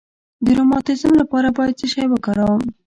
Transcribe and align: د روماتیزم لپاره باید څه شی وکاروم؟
د 0.45 0.47
روماتیزم 0.57 1.13
لپاره 1.21 1.47
باید 1.57 1.77
څه 1.79 1.85
شی 1.93 2.05
وکاروم؟ 2.09 2.61